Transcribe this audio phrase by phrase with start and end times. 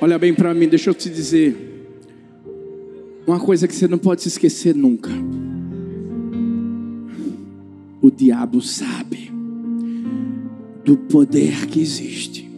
[0.00, 1.56] Olha bem para mim, deixa eu te dizer.
[3.26, 5.10] Uma coisa que você não pode se esquecer nunca.
[8.00, 9.32] O diabo sabe
[10.84, 12.48] do poder que existe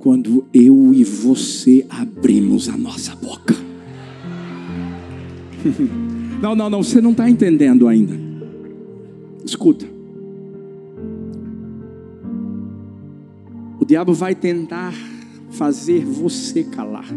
[0.00, 3.54] quando eu e você abrimos a nossa boca.
[6.40, 8.12] Não, não, não, você não está entendendo ainda.
[9.42, 9.86] Escuta.
[13.80, 14.92] O diabo vai tentar
[15.56, 17.08] fazer você calar.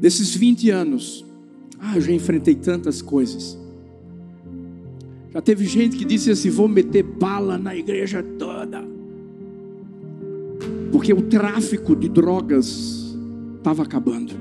[0.00, 1.24] Nesses 20 anos,
[1.78, 3.58] ah, eu já enfrentei tantas coisas.
[5.32, 8.84] Já teve gente que disse assim: vou meter bala na igreja toda.
[10.92, 13.16] Porque o tráfico de drogas
[13.58, 14.32] estava acabando.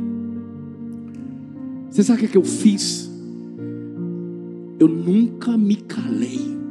[1.90, 3.10] Você sabe o que, é que eu fiz?
[4.80, 6.65] Eu nunca me calei.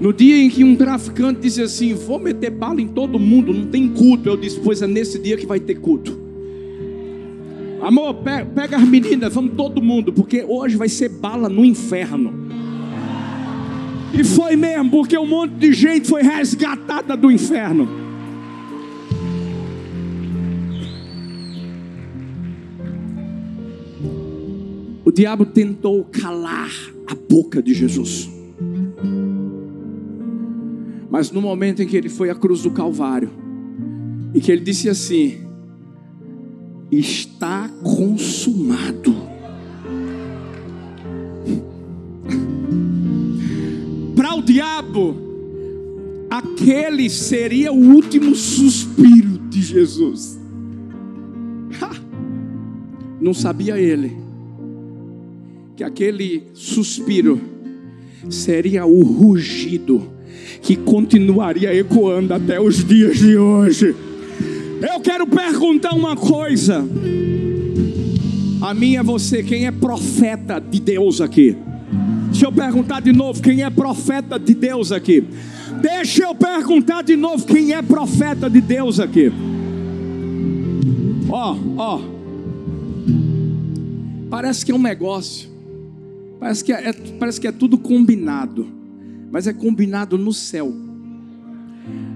[0.00, 3.66] No dia em que um traficante disse assim: Vou meter bala em todo mundo, não
[3.66, 4.28] tem culto.
[4.28, 6.24] Eu disse: Pois é nesse dia que vai ter culto.
[7.80, 12.32] Amor, pega, pega as meninas, vamos todo mundo, porque hoje vai ser bala no inferno.
[14.18, 17.88] E foi mesmo, porque um monte de gente foi resgatada do inferno.
[25.04, 26.70] O diabo tentou calar
[27.06, 28.33] a boca de Jesus.
[31.14, 33.30] Mas no momento em que ele foi à cruz do Calvário,
[34.34, 35.38] e que ele disse assim:
[36.90, 39.14] Está consumado.
[44.16, 45.14] Para o diabo,
[46.28, 50.36] aquele seria o último suspiro de Jesus.
[53.20, 54.16] Não sabia ele
[55.76, 57.40] que aquele suspiro
[58.28, 60.13] seria o rugido
[60.64, 63.94] que continuaria ecoando até os dias de hoje.
[64.80, 66.82] Eu quero perguntar uma coisa.
[68.62, 71.54] A mim é você, quem é profeta de Deus aqui?
[72.30, 75.22] Deixa eu perguntar de novo, quem é profeta de Deus aqui?
[75.82, 79.30] Deixa eu perguntar de novo, quem é profeta de Deus aqui?
[81.28, 81.98] Ó, oh, ó.
[81.98, 82.14] Oh.
[84.30, 85.46] Parece que é um negócio.
[86.40, 88.83] Parece que é, parece que é tudo combinado
[89.34, 90.72] mas é combinado no céu.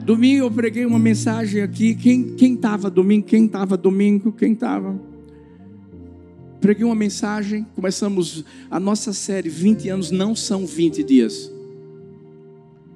[0.05, 1.93] Domingo eu preguei uma mensagem aqui.
[1.93, 3.27] Quem estava domingo?
[3.27, 4.31] Quem estava domingo?
[4.31, 4.97] Quem estava?
[6.61, 7.67] Preguei uma mensagem.
[7.75, 11.53] Começamos a nossa série 20 anos não são 20 dias.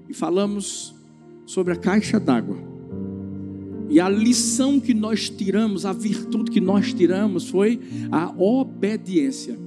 [0.09, 0.95] E falamos
[1.45, 2.59] sobre a caixa d'água.
[3.91, 7.81] E a lição que nós tiramos, a virtude que nós tiramos foi
[8.13, 9.59] a obediência.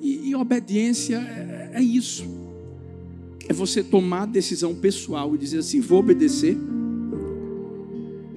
[0.00, 2.38] E, e obediência é, é isso
[3.50, 6.56] é você tomar a decisão pessoal e dizer assim: vou obedecer.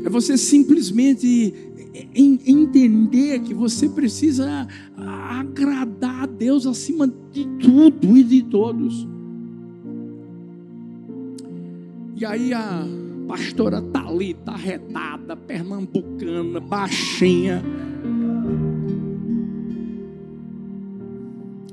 [0.04, 1.54] É você simplesmente
[2.16, 9.08] entender que você precisa agradar a Deus acima de tudo e de todos.
[12.16, 12.84] E aí a
[13.28, 17.64] pastora Thalita, arretada, pernambucana, baixinha.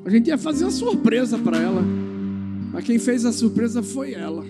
[0.04, 2.09] A gente ia fazer uma surpresa para ela.
[2.72, 4.44] Mas quem fez a surpresa foi ela.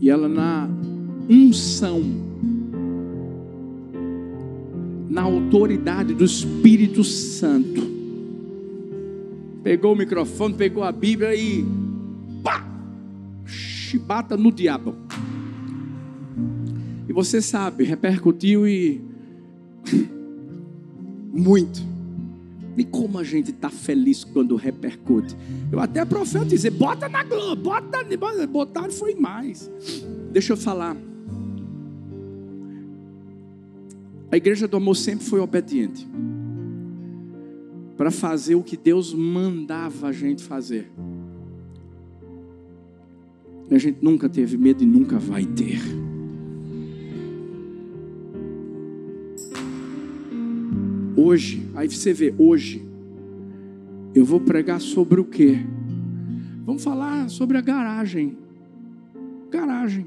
[0.00, 0.68] E ela na
[1.30, 2.02] unção,
[5.08, 7.80] na autoridade do Espírito Santo,
[9.62, 11.64] pegou o microfone, pegou a Bíblia e
[12.42, 12.66] pá,
[13.46, 14.94] chibata no diabo.
[17.08, 19.00] E você sabe, repercutiu e
[21.32, 21.93] muito.
[22.76, 25.36] E como a gente está feliz quando repercute.
[25.70, 29.70] Eu até profetizei, bota na Globo, bota, bota, botar foi mais.
[30.32, 30.96] Deixa eu falar.
[34.30, 36.06] A igreja do amor sempre foi obediente.
[37.96, 40.90] Para fazer o que Deus mandava a gente fazer.
[43.70, 45.80] E a gente nunca teve medo e nunca vai ter.
[51.24, 52.86] Hoje, aí você vê, hoje,
[54.14, 55.56] eu vou pregar sobre o quê?
[56.66, 58.36] Vamos falar sobre a garagem.
[59.50, 60.06] Garagem.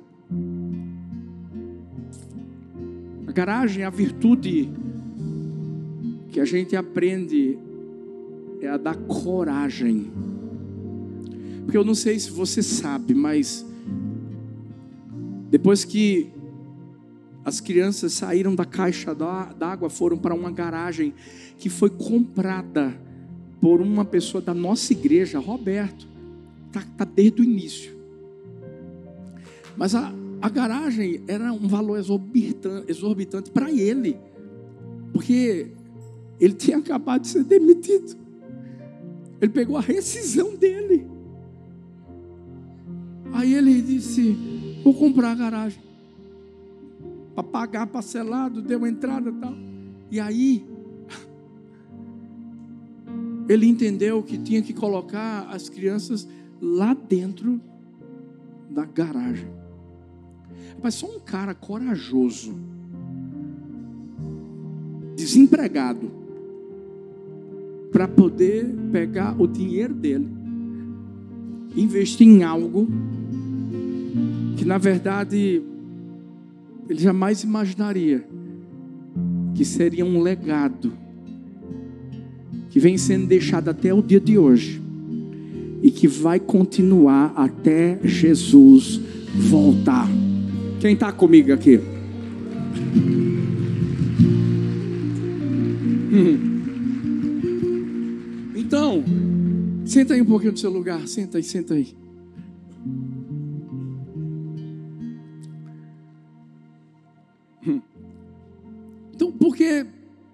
[3.26, 4.70] A garagem, a virtude
[6.30, 7.58] que a gente aprende
[8.62, 10.12] é a da coragem.
[11.64, 13.66] Porque eu não sei se você sabe, mas
[15.50, 16.30] depois que
[17.48, 21.14] as crianças saíram da caixa d'água, foram para uma garagem
[21.58, 22.94] que foi comprada
[23.62, 26.06] por uma pessoa da nossa igreja, Roberto.
[26.68, 27.96] Está tá desde o início.
[29.78, 34.20] Mas a, a garagem era um valor exorbitante, exorbitante para ele.
[35.14, 35.72] Porque
[36.42, 38.18] ele tinha acabado de ser demitido.
[39.40, 41.08] Ele pegou a rescisão dele.
[43.32, 44.36] Aí ele disse:
[44.84, 45.87] Vou comprar a garagem.
[47.38, 49.54] Para pagar parcelado, deu entrada e tal.
[50.10, 50.66] E aí,
[53.48, 56.28] ele entendeu que tinha que colocar as crianças
[56.60, 57.62] lá dentro
[58.72, 59.48] da garagem.
[60.82, 62.56] Mas só um cara corajoso,
[65.16, 66.10] desempregado,
[67.92, 70.28] para poder pegar o dinheiro dele,
[71.76, 72.88] investir em algo
[74.58, 75.62] que na verdade
[76.90, 78.26] ele jamais imaginaria
[79.54, 80.94] que seria um legado
[82.70, 84.82] que vem sendo deixado até o dia de hoje
[85.82, 89.00] e que vai continuar até Jesus
[89.50, 90.08] voltar.
[90.80, 91.80] Quem está comigo aqui?
[98.56, 99.04] Então,
[99.86, 101.96] senta aí um pouquinho no seu lugar, senta aí, senta aí.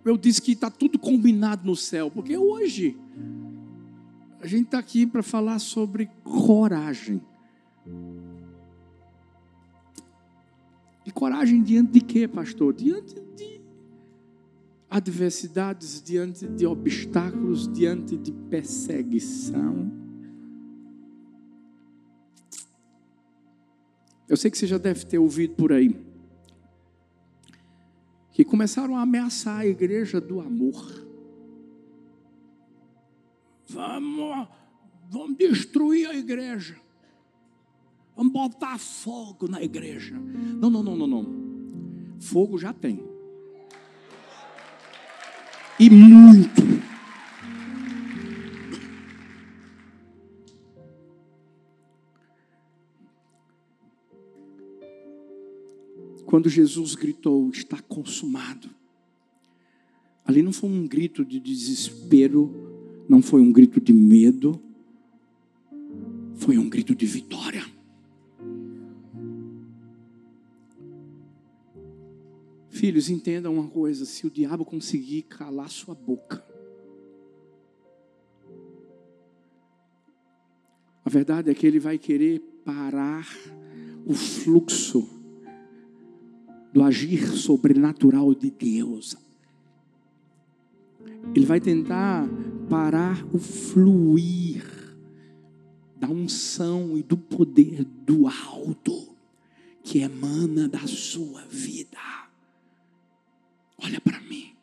[0.05, 2.11] Eu disse que está tudo combinado no céu?
[2.11, 2.97] Porque hoje
[4.39, 7.21] a gente está aqui para falar sobre coragem.
[11.05, 12.73] E coragem diante de quê, pastor?
[12.73, 13.61] Diante de
[14.89, 19.91] adversidades, diante de obstáculos, diante de perseguição.
[24.27, 26.12] Eu sei que você já deve ter ouvido por aí
[28.33, 31.07] que começaram a ameaçar a igreja do amor.
[33.69, 34.47] Vamos,
[35.09, 36.75] vamos destruir a igreja.
[38.15, 40.15] Vamos botar fogo na igreja.
[40.15, 41.27] Não, não, não, não, não.
[42.19, 43.03] Fogo já tem.
[45.79, 46.61] E muito.
[56.33, 58.67] Quando Jesus gritou, está consumado.
[60.25, 62.51] Ali não foi um grito de desespero,
[63.07, 64.59] não foi um grito de medo,
[66.33, 67.63] foi um grito de vitória.
[72.67, 76.43] Filhos, entendam uma coisa: se o diabo conseguir calar sua boca,
[81.05, 83.27] a verdade é que ele vai querer parar
[84.03, 85.21] o fluxo
[86.73, 89.15] do agir sobrenatural de Deus.
[91.35, 92.27] Ele vai tentar
[92.67, 94.65] parar o fluir
[95.95, 99.15] da unção e do poder do alto
[99.83, 101.99] que emana da sua vida.
[103.77, 104.55] Olha para mim.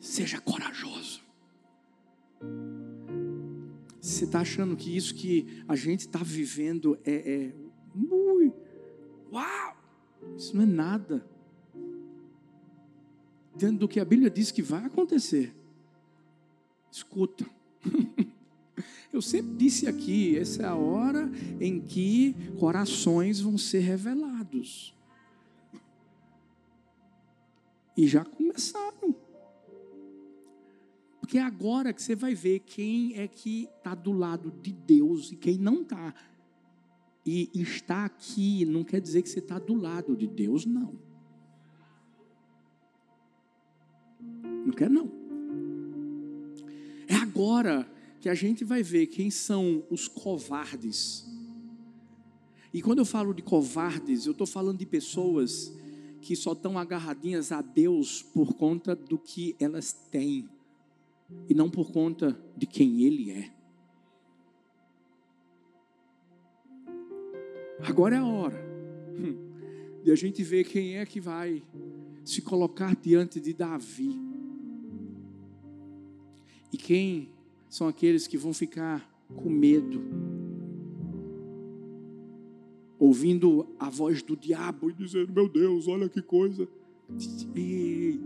[0.00, 0.61] Seja corajoso.
[4.22, 7.52] Você está achando que isso que a gente está vivendo é, é
[7.92, 8.52] ui,
[9.32, 9.76] uau,
[10.36, 11.26] isso não é nada.
[13.56, 15.52] Dentro do que a Bíblia diz que vai acontecer.
[16.88, 17.44] Escuta.
[19.12, 21.28] Eu sempre disse aqui, essa é a hora
[21.60, 24.96] em que corações vão ser revelados.
[27.96, 29.16] E já começaram.
[31.22, 35.30] Porque é agora que você vai ver quem é que está do lado de Deus
[35.30, 36.12] e quem não está.
[37.24, 40.98] E estar aqui não quer dizer que você está do lado de Deus, não.
[44.66, 45.12] Não quer, não.
[47.06, 47.88] É agora
[48.20, 51.24] que a gente vai ver quem são os covardes.
[52.74, 55.72] E quando eu falo de covardes, eu estou falando de pessoas
[56.20, 60.48] que só estão agarradinhas a Deus por conta do que elas têm
[61.48, 63.52] e não por conta de quem Ele é.
[67.80, 68.62] Agora é a hora
[70.02, 71.62] de a gente ver quem é que vai
[72.24, 74.20] se colocar diante de Davi.
[76.72, 77.30] E quem
[77.68, 80.02] são aqueles que vão ficar com medo,
[82.98, 86.68] ouvindo a voz do diabo e dizendo: Meu Deus, olha que coisa.
[87.54, 88.20] Ei,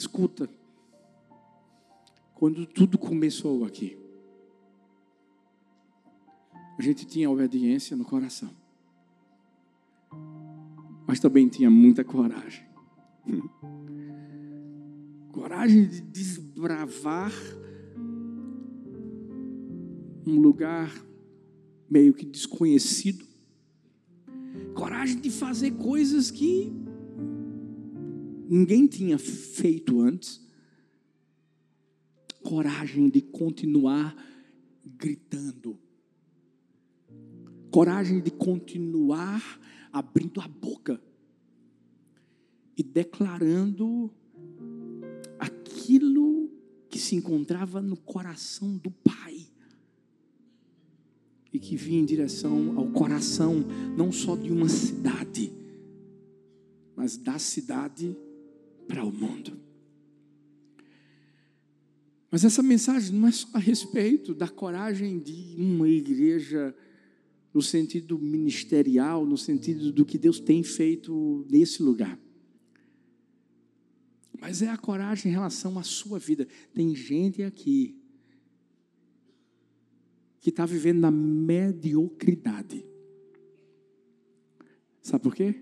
[0.00, 0.48] escuta,
[2.34, 3.98] quando tudo começou aqui,
[6.78, 8.50] a gente tinha obediência no coração,
[11.06, 12.64] mas também tinha muita coragem.
[15.30, 17.30] coragem de desbravar
[20.26, 20.90] um lugar
[21.90, 23.24] meio que desconhecido,
[24.74, 26.79] coragem de fazer coisas que
[28.50, 30.44] ninguém tinha feito antes,
[32.42, 34.16] coragem de continuar
[34.84, 35.78] gritando,
[37.70, 39.40] coragem de continuar
[39.92, 41.00] abrindo a boca
[42.76, 44.12] e declarando
[45.38, 46.50] aquilo
[46.88, 49.46] que se encontrava no coração do Pai
[51.52, 53.64] e que vinha em direção ao coração
[53.96, 55.52] não só de uma cidade,
[56.96, 58.16] mas da cidade
[58.90, 59.56] para o mundo.
[62.30, 66.74] Mas essa mensagem não é só a respeito da coragem de uma igreja
[67.54, 72.18] no sentido ministerial, no sentido do que Deus tem feito nesse lugar.
[74.40, 76.46] Mas é a coragem em relação à sua vida.
[76.72, 77.96] Tem gente aqui
[80.40, 82.84] que está vivendo na mediocridade.
[85.02, 85.54] Sabe por quê?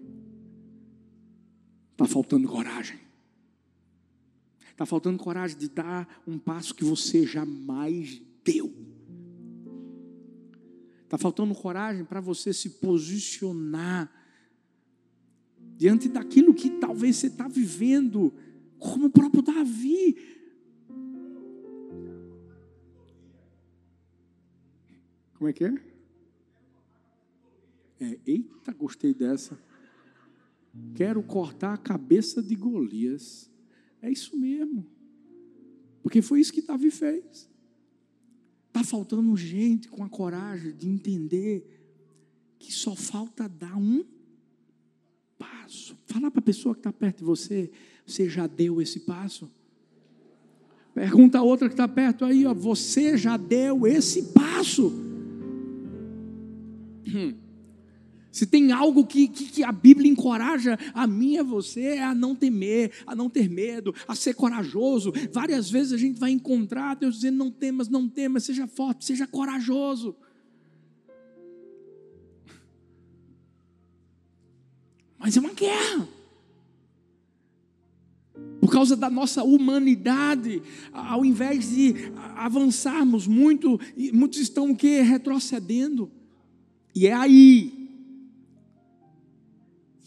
[1.93, 3.08] Está faltando coragem.
[4.79, 8.73] Está faltando coragem de dar um passo que você jamais deu.
[11.03, 14.09] Está faltando coragem para você se posicionar
[15.77, 18.33] diante daquilo que talvez você está vivendo,
[18.79, 20.17] como o próprio Davi.
[25.35, 25.75] Como é que é?
[27.99, 29.59] É, eita, gostei dessa.
[30.95, 33.51] Quero cortar a cabeça de Golias.
[34.03, 34.87] É isso mesmo.
[36.03, 37.49] Porque foi isso que Davi fez.
[38.69, 41.67] Está faltando gente com a coragem de entender
[42.59, 44.05] que só falta dar um
[45.39, 45.97] passo.
[46.07, 47.71] Fala para a pessoa que está perto de você,
[48.07, 49.51] você já deu esse passo?
[50.95, 54.89] Pergunta a outra que está perto aí, ó, você já deu esse passo?
[57.07, 57.35] Hum.
[58.31, 62.05] Se tem algo que, que, que, a Bíblia encoraja a mim e a você, é
[62.05, 65.13] a não temer, a não ter medo, a ser corajoso.
[65.33, 69.27] Várias vezes a gente vai encontrar Deus dizendo: não temas, não temas, seja forte, seja
[69.27, 70.15] corajoso.
[75.19, 76.09] Mas é uma guerra.
[78.61, 81.95] Por causa da nossa humanidade, ao invés de
[82.37, 83.81] avançarmos muito,
[84.13, 85.01] muitos estão o quê?
[85.01, 86.11] Retrocedendo.
[86.95, 87.78] E é aí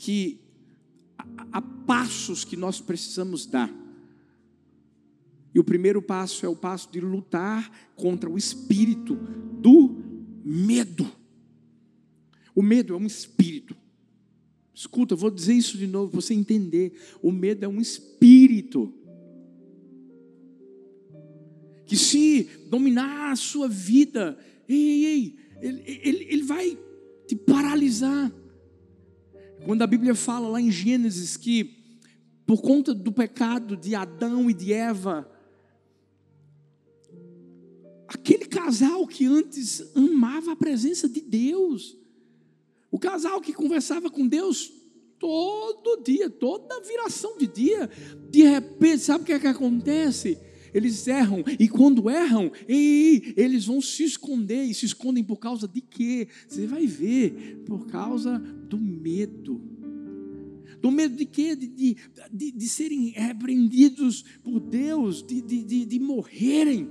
[0.02, 0.40] que
[1.52, 3.72] há passos que nós precisamos dar.
[5.54, 10.02] E o primeiro passo é o passo de lutar contra o espírito do
[10.44, 11.08] medo.
[12.56, 13.78] O medo é um espírito.
[14.74, 17.00] Escuta, vou dizer isso de novo para você entender.
[17.22, 18.92] O medo é um espírito
[21.86, 24.36] que se dominar a sua vida,
[24.68, 26.76] ei, ei, ele, ele, ele vai
[27.28, 28.41] te paralisar.
[29.66, 31.78] Quando a Bíblia fala lá em Gênesis que,
[32.46, 35.30] por conta do pecado de Adão e de Eva,
[38.08, 41.96] aquele casal que antes amava a presença de Deus,
[42.90, 44.72] o casal que conversava com Deus
[45.20, 47.90] todo dia, toda viração de dia,
[48.30, 50.40] de repente, sabe o que é que acontece?
[50.74, 55.68] Eles erram, e quando erram, ei, eles vão se esconder, e se escondem por causa
[55.68, 56.28] de quê?
[56.48, 59.62] Você vai ver, por causa do medo.
[60.82, 61.56] Do medo de quê?
[61.56, 61.98] De, de,
[62.32, 66.90] de, de serem repreendidos por Deus, de, de, de morrerem.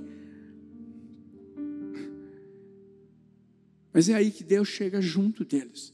[3.93, 5.91] Mas é aí que Deus chega junto deles.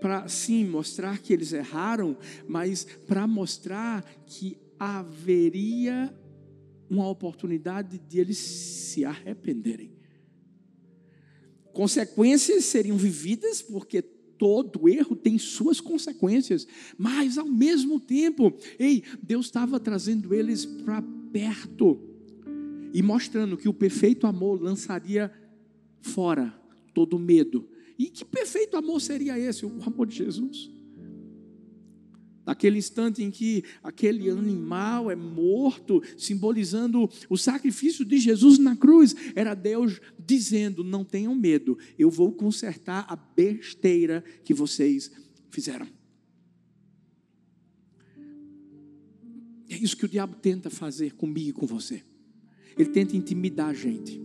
[0.00, 2.16] Para sim mostrar que eles erraram,
[2.46, 6.14] mas para mostrar que haveria
[6.88, 9.92] uma oportunidade de eles se arrependerem.
[11.72, 16.66] Consequências seriam vividas, porque todo erro tem suas consequências,
[16.96, 22.00] mas ao mesmo tempo, ei, Deus estava trazendo eles para perto
[22.92, 25.30] e mostrando que o perfeito amor lançaria
[26.00, 26.54] fora
[26.94, 27.68] todo medo.
[27.98, 29.66] E que perfeito amor seria esse?
[29.66, 30.70] O amor de Jesus.
[32.48, 39.14] Naquele instante em que aquele animal é morto, simbolizando o sacrifício de Jesus na cruz,
[39.34, 45.12] era Deus dizendo: Não tenham medo, eu vou consertar a besteira que vocês
[45.50, 45.86] fizeram.
[49.68, 52.02] É isso que o diabo tenta fazer comigo e com você.
[52.78, 54.18] Ele tenta intimidar a gente.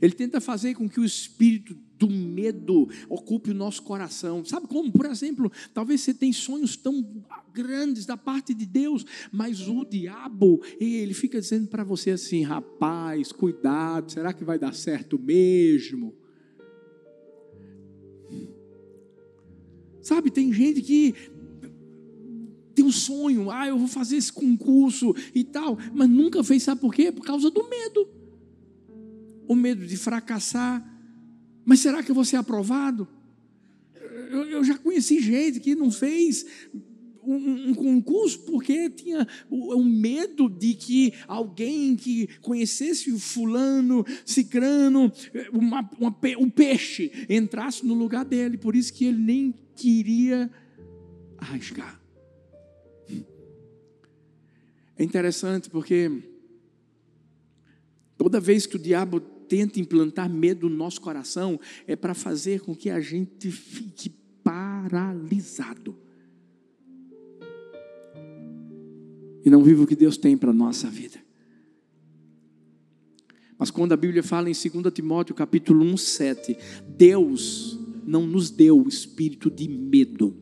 [0.00, 4.44] Ele tenta fazer com que o espírito do medo ocupe o nosso coração.
[4.44, 4.92] Sabe como?
[4.92, 7.04] Por exemplo, talvez você tenha sonhos tão
[7.52, 13.32] grandes da parte de Deus, mas o diabo, ele fica dizendo para você assim: rapaz,
[13.32, 16.14] cuidado, será que vai dar certo mesmo?
[20.02, 21.14] Sabe, tem gente que
[22.74, 26.80] tem um sonho, ah, eu vou fazer esse concurso e tal, mas nunca fez, sabe
[26.80, 27.12] por quê?
[27.12, 28.08] Por causa do medo.
[29.46, 30.93] O medo de fracassar,
[31.64, 33.08] mas será que eu vou ser aprovado?
[34.30, 36.44] Eu, eu já conheci gente que não fez
[37.26, 44.04] um, um, concurso porque tinha o, o, medo de que alguém que conhecesse o fulano,
[44.24, 45.10] cicrano,
[45.52, 48.58] uma, uma, um peixe entrasse no lugar dele.
[48.58, 50.50] Por isso que ele nem queria
[51.38, 52.00] arriscar.
[54.96, 56.10] É interessante porque
[58.16, 62.74] toda vez que o diabo tenta implantar medo no nosso coração é para fazer com
[62.74, 64.10] que a gente fique
[64.42, 65.96] paralisado.
[69.44, 71.22] E não viva o que Deus tem para a nossa vida.
[73.58, 76.56] Mas quando a Bíblia fala em 2 Timóteo capítulo 1, 7,
[76.96, 80.36] Deus não nos deu o espírito de medo.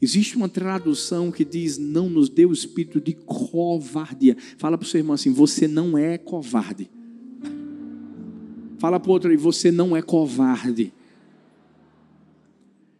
[0.00, 4.36] Existe uma tradução que diz: não nos deu o espírito de covardia.
[4.56, 6.90] Fala para o seu irmão assim: você não é covarde.
[8.80, 10.90] Fala para o outro aí, você não é covarde.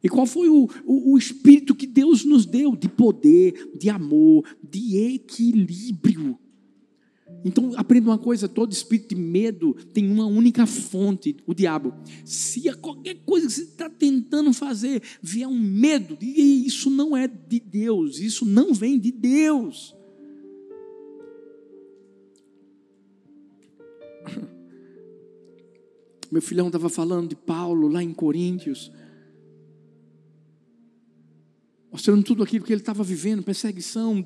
[0.02, 2.76] E qual foi o, o, o, espírito que Deus nos deu?
[2.76, 6.38] De poder, de amor, de equilíbrio.
[7.42, 11.94] Então, aprenda uma coisa: todo espírito de medo tem uma única fonte, o diabo.
[12.26, 17.58] Se qualquer coisa que você está tentando fazer vier um medo, isso não é de
[17.58, 19.94] Deus, isso não vem de Deus.
[26.30, 28.92] Meu filhão estava falando de Paulo lá em Coríntios,
[31.90, 34.25] mostrando tudo aquilo que ele estava vivendo, perseguição,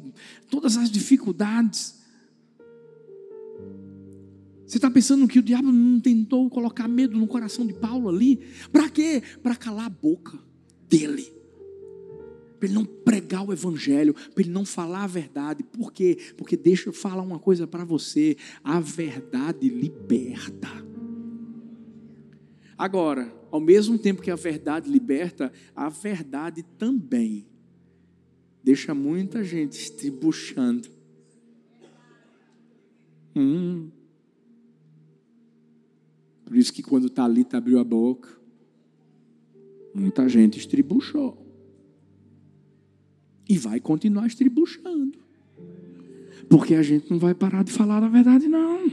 [0.50, 2.02] todas as dificuldades.
[4.67, 8.40] Você está pensando que o diabo não tentou colocar medo no coração de Paulo ali?
[8.71, 9.23] Para quê?
[9.43, 10.38] Para calar a boca
[10.88, 11.32] dele.
[12.58, 15.62] Para ele não pregar o evangelho, para ele não falar a verdade.
[15.62, 16.19] Por quê?
[16.36, 20.83] Porque deixa eu falar uma coisa para você: a verdade liberta.
[22.76, 27.47] Agora, ao mesmo tempo que a verdade liberta, a verdade também
[28.63, 30.89] deixa muita gente estribuchando.
[33.37, 33.91] Hum.
[36.45, 38.28] Por isso que quando Talita abriu a boca,
[39.95, 41.41] muita gente estribuchou.
[43.49, 45.19] E vai continuar estribuchando.
[46.49, 48.91] Porque a gente não vai parar de falar a verdade, não.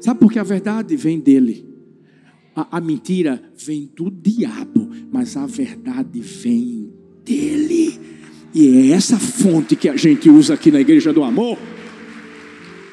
[0.00, 1.67] Sabe por que a verdade vem dele?
[2.58, 6.92] A, a mentira vem do diabo, mas a verdade vem
[7.24, 8.00] dele.
[8.52, 11.56] E é essa fonte que a gente usa aqui na igreja do amor.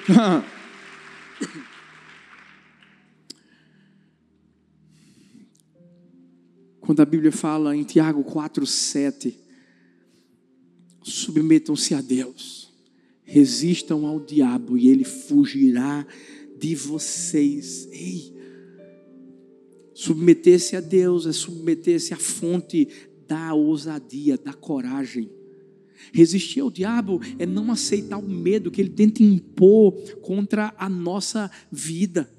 [6.80, 9.34] Quando a Bíblia fala em Tiago 4,7,
[11.01, 12.71] submetam-se a Deus,
[13.23, 16.06] resistam ao diabo e ele fugirá
[16.56, 17.89] de vocês.
[17.91, 18.34] Ei,
[19.95, 22.89] Submeter-se a Deus é submeter-se à fonte
[23.25, 25.31] da ousadia, da coragem.
[26.12, 31.49] Resistir ao diabo é não aceitar o medo que ele tenta impor contra a nossa
[31.71, 32.29] vida.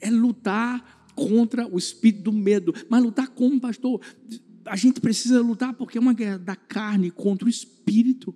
[0.00, 2.72] É lutar contra o espírito do medo.
[2.88, 4.00] Mas lutar como, pastor?
[4.64, 8.32] A gente precisa lutar porque é uma guerra da carne contra o espírito.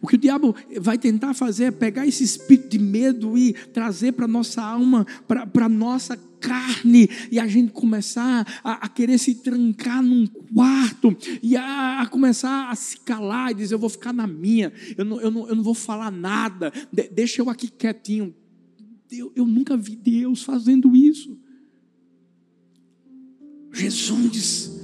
[0.00, 4.12] O que o diabo vai tentar fazer é pegar esse espírito de medo e trazer
[4.12, 9.34] para nossa alma, para a nossa carne, e a gente começar a, a querer se
[9.36, 14.12] trancar num quarto, e a, a, começar a se calar e dizer: Eu vou ficar
[14.12, 17.68] na minha, eu não, eu não, eu não vou falar nada, de, deixa eu aqui
[17.68, 18.34] quietinho.
[19.10, 21.36] Eu, eu nunca vi Deus fazendo isso.
[23.72, 24.79] Jesus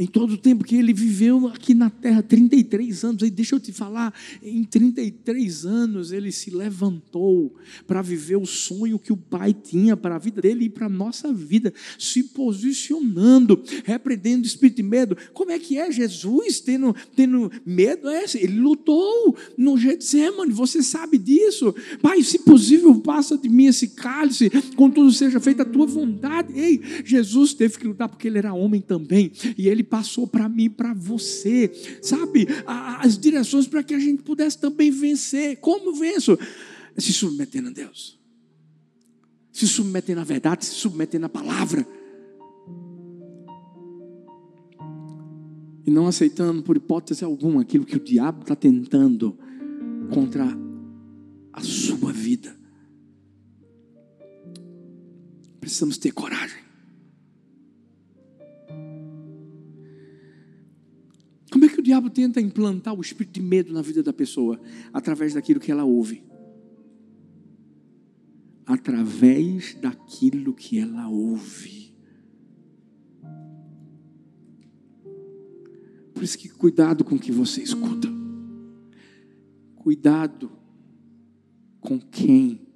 [0.00, 3.60] em todo o tempo que ele viveu aqui na terra, 33 anos, e deixa eu
[3.60, 7.54] te falar, em 33 anos ele se levantou
[7.86, 10.88] para viver o sonho que o pai tinha para a vida dele e para a
[10.88, 15.18] nossa vida, se posicionando, repreendendo o espírito de medo.
[15.34, 18.08] Como é que é Jesus tendo, tendo medo?
[18.08, 21.74] É, ele lutou no Getsemane, você sabe disso.
[22.00, 26.58] Pai, se possível, passa de mim esse cálice, contudo seja feita a tua vontade.
[26.58, 30.64] Ei, Jesus teve que lutar porque ele era homem também, e ele passou para mim
[30.64, 32.46] e para você, sabe?
[32.64, 35.56] As direções para que a gente pudesse também vencer.
[35.56, 36.38] Como venço?
[36.96, 38.18] Se submetendo a Deus.
[39.52, 41.86] se submeter na verdade, se submeter na palavra.
[45.84, 49.36] E não aceitando, por hipótese alguma, aquilo que o diabo está tentando
[50.14, 50.46] contra
[51.52, 52.56] a sua vida.
[55.60, 56.69] Precisamos ter coragem.
[61.90, 64.60] Diabo tenta implantar o espírito de medo na vida da pessoa?
[64.92, 66.22] Através daquilo que ela ouve.
[68.64, 71.92] Através daquilo que ela ouve.
[76.14, 78.06] Por isso que cuidado com o que você escuta.
[79.74, 80.52] Cuidado
[81.80, 82.68] com quem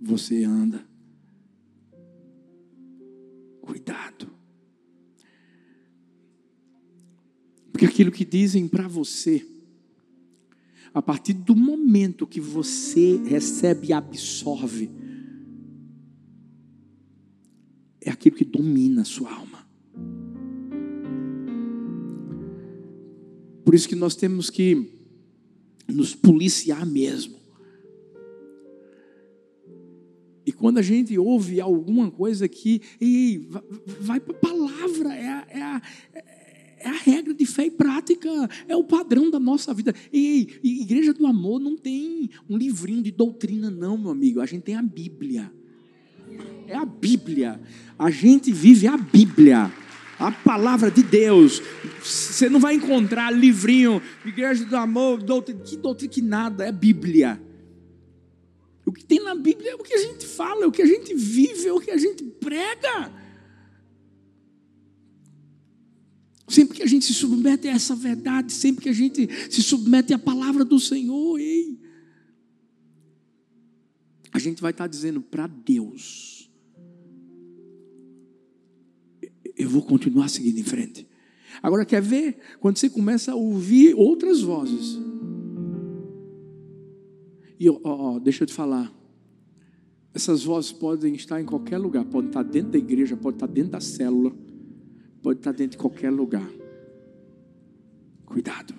[0.00, 0.86] você anda.
[3.60, 4.30] Cuidado.
[7.80, 9.42] Porque aquilo que dizem para você,
[10.92, 14.90] a partir do momento que você recebe e absorve,
[18.02, 19.66] é aquilo que domina a sua alma.
[23.64, 24.92] Por isso que nós temos que
[25.88, 27.40] nos policiar mesmo.
[30.44, 33.48] E quando a gente ouve alguma coisa que, ei,
[34.00, 35.80] vai para a palavra, é
[36.12, 36.39] é,
[36.80, 38.28] é a regra de fé e prática,
[38.66, 39.94] é o padrão da nossa vida.
[40.12, 44.40] Ei, igreja do amor não tem um livrinho de doutrina, não, meu amigo.
[44.40, 45.52] A gente tem a Bíblia.
[46.66, 47.60] É a Bíblia.
[47.98, 49.70] A gente vive a Bíblia
[50.18, 51.62] a palavra de Deus.
[52.02, 57.40] Você não vai encontrar livrinho, igreja do amor, doutrina, que doutrina que nada, é Bíblia.
[58.84, 60.86] O que tem na Bíblia é o que a gente fala, é o que a
[60.86, 63.10] gente vive, é o que a gente prega.
[66.50, 70.12] Sempre que a gente se submete a essa verdade, sempre que a gente se submete
[70.12, 71.78] à palavra do Senhor, ei,
[74.32, 76.50] a gente vai estar dizendo para Deus:
[79.56, 81.06] eu vou continuar seguindo em frente.
[81.62, 82.38] Agora, quer ver?
[82.58, 84.98] Quando você começa a ouvir outras vozes.
[87.60, 88.92] E, ó, ó, deixa eu te falar.
[90.12, 92.04] Essas vozes podem estar em qualquer lugar.
[92.06, 94.34] Podem estar dentro da igreja, pode estar dentro da célula,
[95.22, 96.48] pode estar dentro de qualquer lugar.
[98.24, 98.74] Cuidado.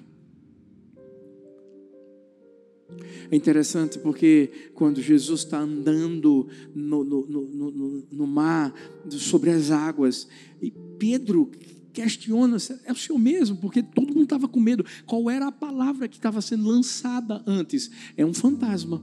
[3.30, 8.74] É interessante porque quando Jesus está andando no, no, no, no, mar,
[9.10, 10.28] sobre as águas,
[10.62, 11.50] e Pedro
[11.94, 14.86] questiona, é o Senhor mesmo, porque todo mundo estava com medo.
[15.06, 17.90] Qual era a palavra que estava sendo lançada antes?
[18.18, 19.02] É um fantasma.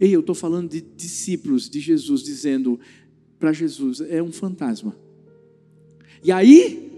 [0.00, 2.80] Ei, eu estou falando de discípulos de Jesus dizendo
[3.38, 4.96] para Jesus, é um fantasma.
[6.22, 6.90] E aí,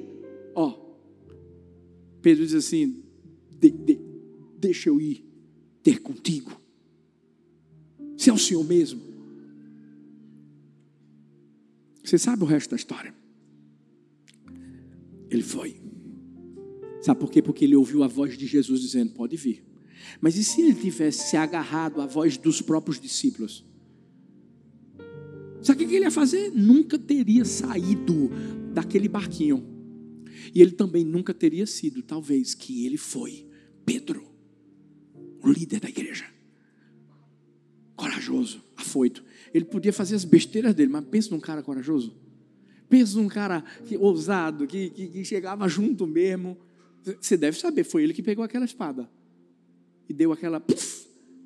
[0.54, 0.78] ó,
[2.20, 3.02] Pedro diz assim:
[3.58, 3.98] de, de,
[4.58, 5.24] deixa eu ir
[5.82, 6.60] ter contigo.
[8.16, 9.02] Se é o Senhor mesmo.
[12.02, 13.14] Você sabe o resto da história.
[15.30, 15.80] Ele foi.
[17.00, 17.42] Sabe por quê?
[17.42, 19.64] Porque ele ouviu a voz de Jesus dizendo: Pode vir.
[20.20, 23.64] Mas e se ele tivesse se agarrado à voz dos próprios discípulos?
[25.64, 26.52] Sabe o que ele ia fazer?
[26.54, 28.30] Nunca teria saído
[28.74, 29.66] daquele barquinho.
[30.54, 33.48] E ele também nunca teria sido, talvez, que ele foi
[33.86, 34.22] Pedro
[35.42, 36.26] o líder da igreja.
[37.96, 39.24] Corajoso, afoito.
[39.54, 42.14] Ele podia fazer as besteiras dele, mas pensa num cara corajoso.
[42.86, 46.58] Pensa num cara que, ousado, que, que, que chegava junto mesmo.
[47.20, 49.08] Você deve saber, foi ele que pegou aquela espada
[50.06, 50.62] e deu aquela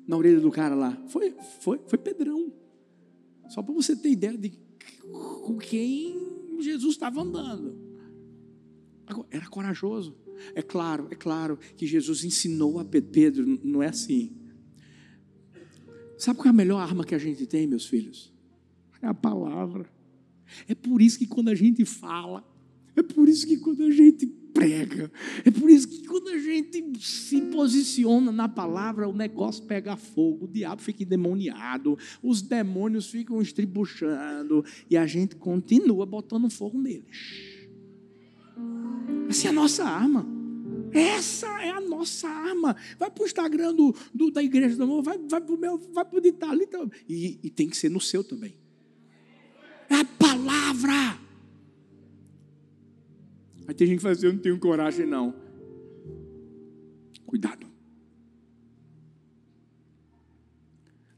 [0.05, 1.01] na orelha do cara lá.
[1.07, 2.58] Foi, foi, foi Pedrão.
[3.49, 4.51] Só para você ter ideia de
[5.43, 6.15] com quem
[6.61, 7.77] Jesus estava andando.
[9.31, 10.15] Era corajoso.
[10.55, 14.35] É claro, é claro que Jesus ensinou a Pedro, não é assim.
[16.17, 18.33] Sabe qual é a melhor arma que a gente tem, meus filhos?
[19.01, 19.89] É a palavra.
[20.67, 22.47] É por isso que quando a gente fala,
[22.95, 25.11] é por isso que quando a gente prega,
[25.45, 30.45] é por isso que quando a gente se posiciona na palavra, o negócio pega fogo,
[30.45, 37.59] o diabo fica endemoniado, os demônios ficam estribuchando e a gente continua botando fogo neles.
[39.29, 40.39] Essa é a nossa arma.
[40.91, 42.75] Essa é a nossa arma.
[42.97, 45.77] Vai para o Instagram do, do, da Igreja do Amor, vai, vai para o meu,
[45.77, 46.55] vai para o de tal,
[47.07, 48.55] e, e tem que ser no seu também.
[49.89, 51.18] É a palavra.
[53.79, 55.33] Tem gente que fala assim, eu não tenho coragem não.
[57.25, 57.65] Cuidado.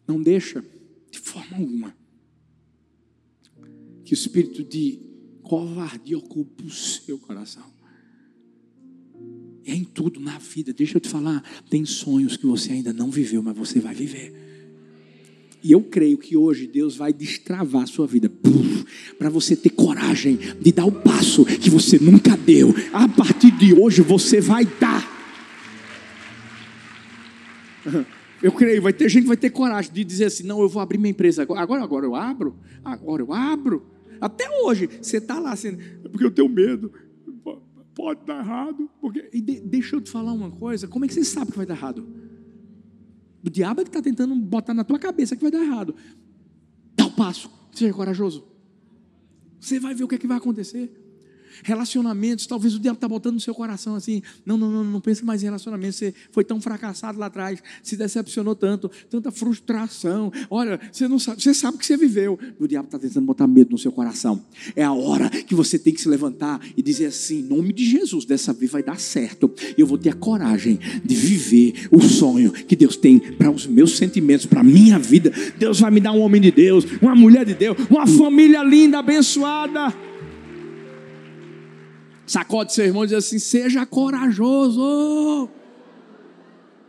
[0.07, 0.63] Não deixa,
[1.09, 1.97] de forma alguma,
[4.05, 5.01] que o espírito de
[5.41, 7.65] covardia ocupe o seu coração.
[9.65, 10.71] É em tudo na vida.
[10.71, 14.50] Deixa eu te falar, tem sonhos que você ainda não viveu, mas você vai viver.
[15.63, 18.31] E eu creio que hoje Deus vai destravar a sua vida
[19.17, 22.73] para você ter coragem de dar o passo que você nunca deu.
[22.91, 25.09] A partir de hoje você vai dar.
[28.41, 30.81] Eu creio, vai ter gente que vai ter coragem de dizer assim: não, eu vou
[30.81, 33.85] abrir minha empresa agora, agora, agora eu abro, agora eu abro.
[34.19, 36.91] Até hoje, você está lá assim, porque eu tenho medo,
[37.93, 38.89] pode dar errado.
[38.99, 39.29] Porque...
[39.31, 41.67] E de, deixa eu te falar uma coisa: como é que você sabe que vai
[41.67, 42.03] dar errado?
[43.43, 45.95] O diabo é que está tentando botar na tua cabeça que vai dar errado.
[46.95, 48.45] Dá o passo, seja corajoso.
[49.59, 51.00] Você vai ver o que, é que vai acontecer.
[51.63, 55.23] Relacionamentos, talvez o diabo está botando no seu coração assim: não, não, não, não pense
[55.23, 55.97] mais em relacionamentos.
[55.97, 60.31] Você foi tão fracassado lá atrás, se decepcionou tanto, tanta frustração.
[60.49, 62.37] Olha, você não sabe, você sabe que você viveu.
[62.59, 64.43] O diabo está tentando botar medo no seu coração.
[64.75, 67.85] É a hora que você tem que se levantar e dizer assim: em nome de
[67.85, 69.51] Jesus, dessa vez vai dar certo.
[69.77, 73.97] Eu vou ter a coragem de viver o sonho que Deus tem para os meus
[73.97, 75.31] sentimentos, para a minha vida.
[75.57, 78.99] Deus vai me dar um homem de Deus, uma mulher de Deus, uma família linda,
[78.99, 80.10] abençoada.
[82.31, 85.49] Sacode seu irmão e diz assim: seja corajoso.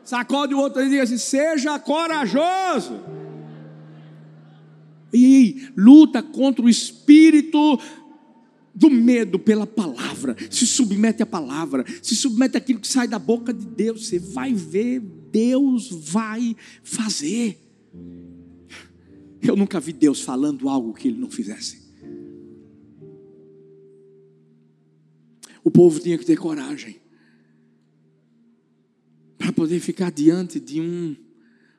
[0.05, 3.01] Sacode o outro e diz assim: seja corajoso.
[5.13, 7.77] E luta contra o espírito
[8.73, 10.37] do medo pela palavra.
[10.49, 14.07] Se submete à palavra, se submete àquilo que sai da boca de Deus.
[14.07, 17.61] Você vai ver, Deus vai fazer.
[19.43, 21.82] Eu nunca vi Deus falando algo que ele não fizesse.
[25.65, 27.01] O povo tinha que ter coragem
[29.39, 31.17] para poder ficar diante de um,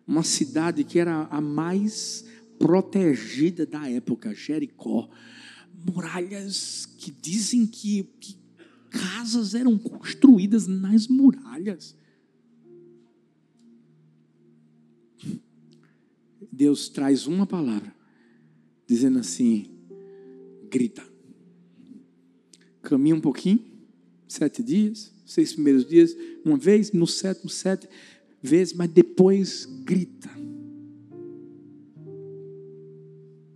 [0.06, 2.26] uma cidade que era a mais
[2.60, 5.10] protegida da época, Jericó.
[5.86, 8.38] Muralhas que dizem que, que
[8.90, 11.96] casas eram construídas nas muralhas.
[16.52, 17.94] Deus traz uma palavra,
[18.86, 19.72] dizendo assim:
[20.70, 21.04] grita,
[22.82, 23.73] caminha um pouquinho,
[24.34, 27.88] sete dias, seis primeiros dias, uma vez, no sétimo, sete
[28.42, 30.30] vezes, mas depois grita.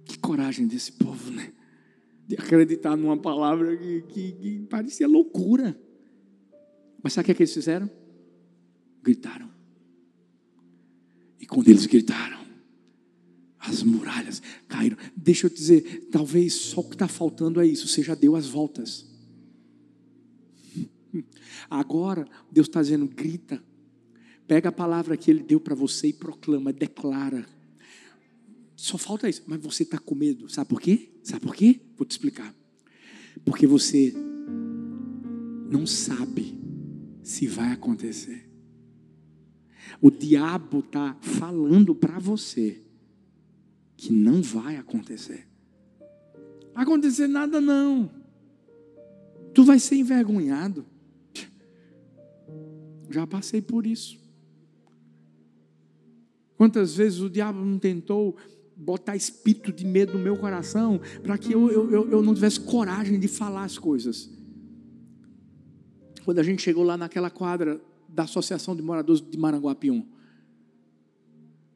[0.05, 1.51] Que coragem desse povo, né?
[2.27, 5.79] De acreditar numa palavra que, que, que parecia loucura.
[7.01, 7.89] Mas sabe o que, é que eles fizeram?
[9.03, 9.49] Gritaram.
[11.39, 12.45] E quando eles gritaram,
[13.59, 14.97] as muralhas caíram.
[15.15, 17.87] Deixa eu dizer, talvez só o que está faltando é isso.
[17.87, 19.16] Você já deu as voltas.
[21.69, 23.63] Agora, Deus está dizendo: grita,
[24.47, 27.45] pega a palavra que Ele deu para você e proclama, declara.
[28.75, 31.09] Só falta isso, mas você está com medo, sabe por quê?
[31.23, 31.79] Sabe por quê?
[31.97, 32.53] Vou te explicar.
[33.43, 34.13] Porque você
[35.69, 36.57] não sabe
[37.23, 38.47] se vai acontecer.
[40.01, 42.81] O diabo está falando para você
[43.95, 45.47] que não vai acontecer.
[46.75, 48.09] Acontecer nada não.
[49.53, 50.85] Tu vai ser envergonhado.
[53.09, 54.17] Já passei por isso.
[56.57, 58.35] Quantas vezes o diabo não tentou
[58.75, 63.19] botar espírito de medo no meu coração para que eu, eu, eu não tivesse coragem
[63.19, 64.29] de falar as coisas.
[66.23, 70.05] Quando a gente chegou lá naquela quadra da Associação de Moradores de Maranguapium,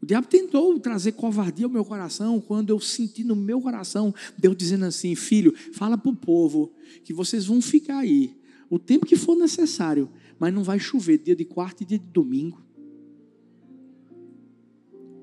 [0.01, 4.57] o diabo tentou trazer covardia ao meu coração quando eu senti no meu coração Deus
[4.57, 8.35] dizendo assim: Filho, fala para o povo que vocês vão ficar aí
[8.69, 10.09] o tempo que for necessário
[10.41, 12.59] mas não vai chover dia de quarta e dia de domingo.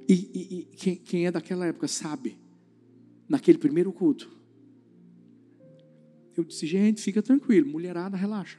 [0.09, 2.39] E, e, e quem, quem é daquela época sabe,
[3.29, 4.31] naquele primeiro culto,
[6.37, 8.59] eu disse, gente, fica tranquilo, mulherada, relaxa.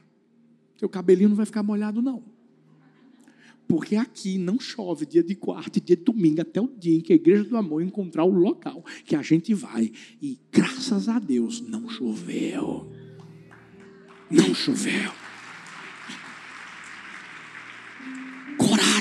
[0.76, 2.22] Seu cabelinho não vai ficar molhado, não.
[3.66, 7.00] Porque aqui não chove dia de quarta e dia de domingo, até o dia em
[7.00, 9.90] que a igreja do amor encontrar o local que a gente vai.
[10.20, 12.92] E graças a Deus não choveu.
[14.30, 15.29] Não choveu.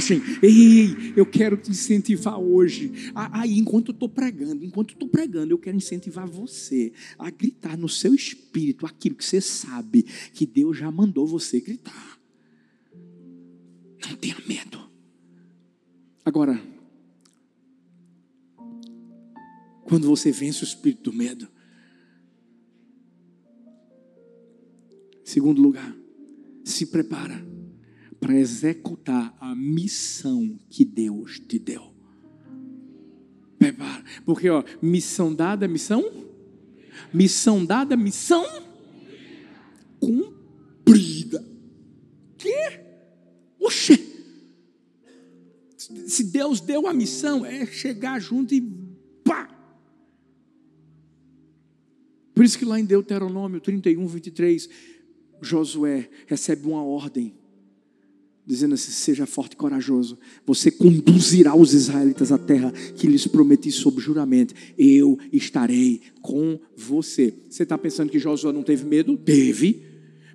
[0.09, 0.21] Coragem.
[0.41, 3.11] Ei, eu quero te incentivar hoje.
[3.13, 7.77] Aí, enquanto eu estou pregando, enquanto eu estou pregando, eu quero incentivar você a gritar
[7.77, 12.19] no seu espírito aquilo que você sabe que Deus já mandou você gritar.
[14.09, 14.79] Não tenha medo.
[16.25, 16.61] Agora,
[19.83, 21.47] quando você vence o espírito do medo,
[25.23, 25.95] segundo lugar,
[26.63, 27.48] se prepara
[28.19, 31.93] para executar a missão que Deus te deu.
[33.57, 34.03] Prepara.
[34.25, 36.03] Porque, ó, missão dada, missão?
[37.13, 38.45] Missão dada, missão
[39.99, 41.45] cumprida.
[42.37, 42.79] Que?
[43.59, 43.99] Oxê!
[45.77, 48.61] Se Deus deu a missão, é chegar junto e
[49.23, 49.49] pá!
[52.33, 54.69] Por isso que lá em Deuteronômio 31, 23,
[55.41, 57.35] Josué recebe uma ordem,
[58.49, 63.71] dizendo assim: seja forte e corajoso, você conduzirá os israelitas à terra que lhes prometi
[63.71, 67.31] sob juramento, eu estarei com você.
[67.47, 69.15] Você está pensando que Josué não teve medo?
[69.15, 69.85] Teve,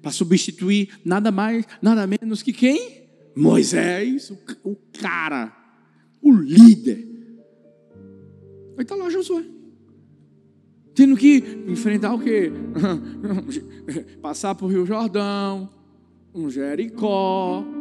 [0.01, 3.03] para substituir nada mais, nada menos que quem?
[3.35, 5.53] Moisés, o, o cara,
[6.23, 7.09] o líder.
[8.77, 9.43] Aí está lá Josué.
[10.95, 12.53] Tendo que enfrentar o quê?
[14.23, 15.69] Passar por Rio Jordão,
[16.33, 17.74] um Jericó.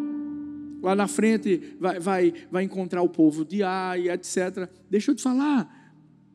[0.84, 4.70] Lá na frente vai, vai, vai encontrar o povo de Ai, etc.
[4.90, 5.82] Deixa eu te falar.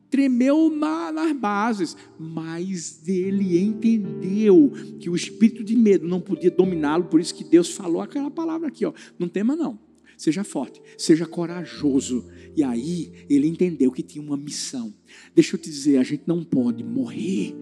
[0.08, 7.04] Tremeu na, nas bases, mas ele entendeu que o espírito de medo não podia dominá-lo,
[7.04, 8.92] por isso que Deus falou aquela palavra aqui, ó.
[9.18, 9.78] Não tema, não.
[10.16, 12.26] Seja forte, seja corajoso.
[12.56, 14.94] E aí ele entendeu que tinha uma missão.
[15.34, 17.54] Deixa eu te dizer, a gente não pode morrer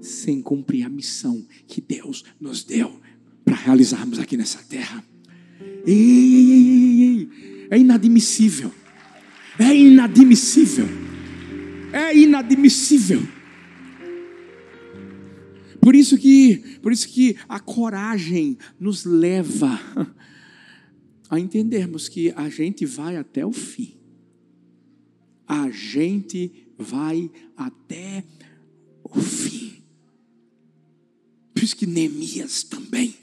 [0.00, 3.00] sem cumprir a missão que Deus nos deu
[3.44, 5.02] para realizarmos aqui nessa terra.
[5.88, 7.28] Ei, ei, ei, ei,
[7.70, 8.70] é inadmissível.
[9.58, 10.86] É inadmissível.
[11.90, 13.26] É inadmissível.
[15.80, 19.80] Por isso que, por isso que a coragem nos leva
[21.30, 23.94] a entendermos que a gente vai até o fim.
[25.46, 28.24] A gente vai até
[29.02, 29.82] o fim.
[31.54, 33.17] Por isso que Neemias também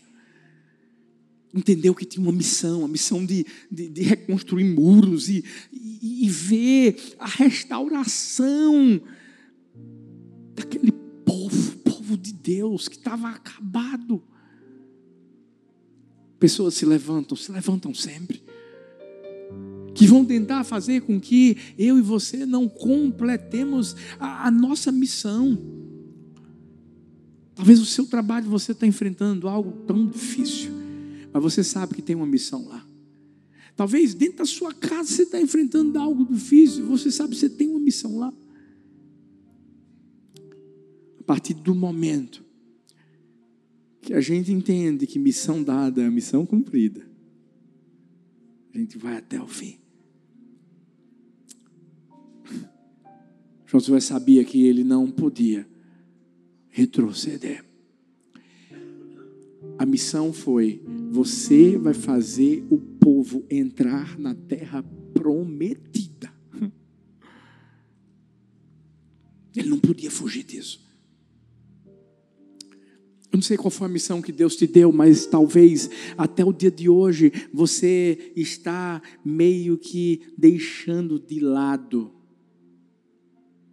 [1.55, 6.29] entendeu que tinha uma missão, a missão de, de, de reconstruir muros e, e, e
[6.29, 9.01] ver a restauração
[10.53, 14.21] daquele povo, povo de Deus que estava acabado.
[16.37, 18.43] Pessoas se levantam, se levantam sempre.
[19.93, 25.57] Que vão tentar fazer com que eu e você não completemos a, a nossa missão.
[27.55, 30.73] Talvez o seu trabalho você está enfrentando algo tão difícil,
[31.35, 32.87] mas você sabe que tem uma missão lá.
[33.75, 37.67] Talvez dentro da sua casa você está enfrentando algo difícil, você sabe que você tem
[37.67, 38.33] uma missão lá.
[41.19, 42.41] A partir do momento
[44.01, 47.05] que a gente entende que missão dada é missão cumprida,
[48.73, 49.77] a gente vai até o fim.
[53.65, 55.67] Josué sabia que ele não podia
[56.69, 57.64] retroceder.
[59.77, 64.83] A missão foi: você vai fazer o povo entrar na terra
[65.13, 66.33] prometida.
[69.55, 70.83] Ele não podia fugir disso.
[73.35, 76.53] Eu não sei qual foi a missão que Deus te deu, mas talvez até o
[76.53, 82.13] dia de hoje você está meio que deixando de lado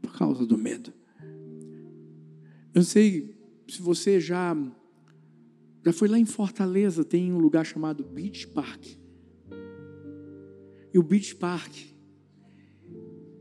[0.01, 0.93] por causa do medo.
[2.75, 3.37] Eu não sei
[3.69, 4.57] se você já
[5.85, 8.87] já foi lá em Fortaleza, tem um lugar chamado Beach Park.
[10.93, 11.73] E o Beach Park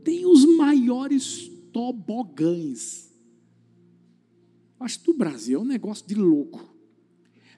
[0.02, 3.12] tem os maiores tobogãs
[4.82, 6.68] Acho que do Brasil é um negócio de louco.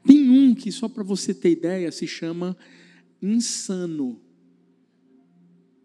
[0.06, 2.54] Tem um que, só para você ter ideia, se chama
[3.22, 4.20] Insano.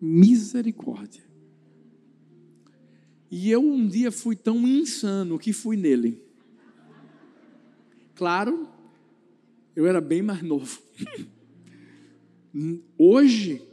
[0.02, 1.24] Misericórdia.
[3.32, 6.22] E eu um dia fui tão insano que fui nele.
[8.16, 8.68] Claro,
[9.80, 10.78] eu era bem mais novo.
[12.98, 13.65] Hoje,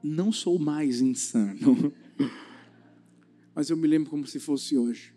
[0.00, 1.92] não sou mais insano.
[3.52, 5.12] Mas eu me lembro como se fosse hoje.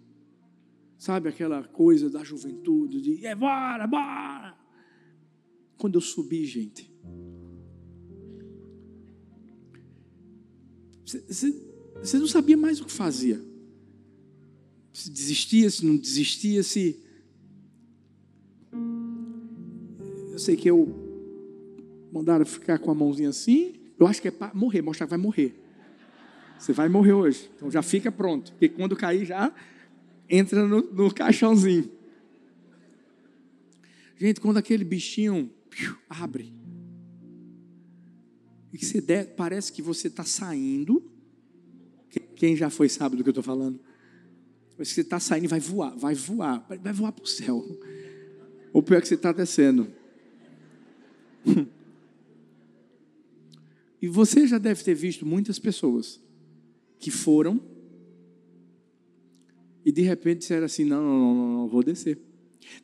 [0.97, 4.57] Sabe aquela coisa da juventude, de é, bora, bora.
[5.77, 6.91] Quando eu subi, gente,
[11.05, 13.39] você não sabia mais o que fazia.
[14.91, 16.99] Se desistia, se não desistia, se.
[20.31, 20.87] Eu sei que eu
[22.11, 23.75] mandaram ficar com a mãozinha assim.
[23.99, 25.55] Eu acho que é para morrer, mostrar que vai morrer.
[26.57, 27.51] Você vai morrer hoje.
[27.55, 28.51] Então já fica pronto.
[28.51, 29.53] Porque quando cair já
[30.29, 31.91] entra no, no caixãozinho.
[34.17, 36.53] Gente, quando aquele bichinho piu, abre,
[38.71, 41.11] e que você der, parece que você está saindo.
[42.35, 43.79] Quem já foi sabe do que eu estou falando?
[44.77, 47.63] Mas você está saindo e vai voar, vai voar, vai voar para o céu.
[48.73, 49.91] Ou pior que você está descendo.
[54.01, 56.19] E você já deve ter visto muitas pessoas
[56.99, 57.61] que foram
[59.85, 62.17] e de repente disseram assim: não, não, não, não, vou descer.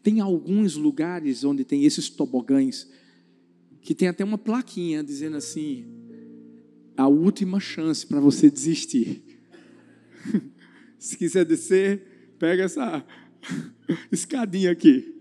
[0.03, 2.89] Tem alguns lugares onde tem esses tobogãs
[3.81, 5.85] que tem até uma plaquinha dizendo assim:
[6.95, 9.23] a última chance para você desistir.
[10.99, 13.05] Se quiser descer, pega essa
[14.11, 15.15] escadinha aqui,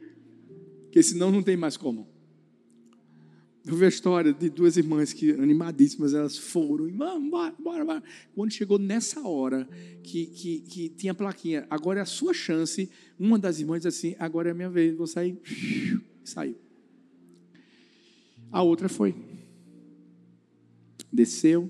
[0.90, 2.15] que senão não tem mais como.
[3.66, 8.02] Eu vi a história de duas irmãs que, animadíssimas, elas foram, vamos, bora, bora, bora.
[8.32, 9.68] Quando chegou nessa hora,
[10.04, 12.88] que, que, que tinha plaquinha, agora é a sua chance,
[13.18, 15.36] uma das irmãs disse assim, agora é a minha vez, vou sair,
[16.22, 16.56] saiu.
[18.52, 19.16] A outra foi.
[21.12, 21.68] Desceu,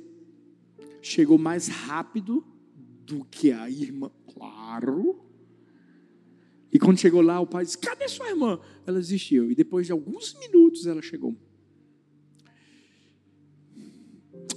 [1.01, 2.45] chegou mais rápido
[3.07, 5.19] do que a irmã, claro.
[6.71, 8.61] E quando chegou lá, o pai disse: Cadê sua irmã?
[8.87, 9.51] Ela desistiu.
[9.51, 11.35] E depois de alguns minutos ela chegou.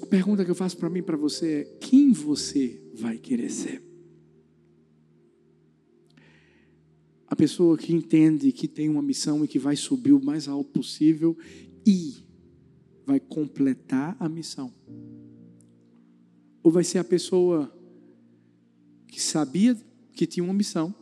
[0.09, 3.81] Pergunta que eu faço para mim e para você é: quem você vai querer ser?
[7.27, 10.71] A pessoa que entende que tem uma missão e que vai subir o mais alto
[10.71, 11.37] possível
[11.85, 12.25] e
[13.05, 14.73] vai completar a missão.
[16.63, 17.71] Ou vai ser a pessoa
[19.07, 19.77] que sabia
[20.13, 20.93] que tinha uma missão,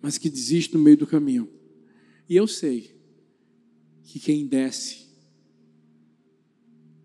[0.00, 1.48] mas que desiste no meio do caminho.
[2.28, 2.94] E eu sei
[4.04, 5.01] que quem desce,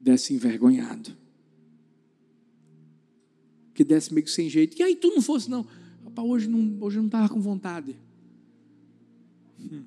[0.07, 1.11] desce envergonhado.
[3.73, 4.79] Que desce meio que sem jeito.
[4.79, 5.67] E aí tu não fosse, não.
[6.03, 7.97] Rapaz, hoje não hoje não estava com vontade.
[9.59, 9.83] Hum.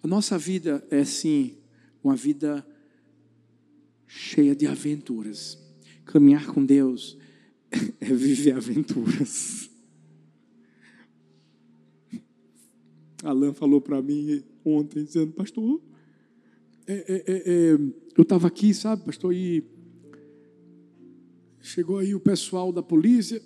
[0.00, 1.56] A nossa vida é sim
[2.04, 2.64] uma vida
[4.06, 5.58] cheia de aventuras.
[6.04, 7.18] Caminhar com Deus
[8.00, 9.68] é viver aventuras.
[13.24, 15.80] Alan falou para mim ontem, dizendo, pastor,
[16.86, 17.72] é, é, é, é
[18.16, 19.62] eu estava aqui, sabe, pastor, e
[21.60, 23.42] chegou aí o pessoal da polícia,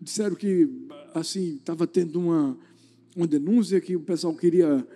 [0.00, 0.68] disseram que,
[1.14, 2.56] assim, estava tendo uma,
[3.16, 4.86] uma denúncia que o pessoal queria